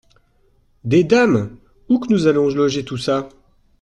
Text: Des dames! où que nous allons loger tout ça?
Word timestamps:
Des 0.83 1.03
dames! 1.03 1.57
où 1.87 1.99
que 1.99 2.11
nous 2.11 2.25
allons 2.25 2.49
loger 2.49 2.83
tout 2.83 2.97
ça? 2.97 3.29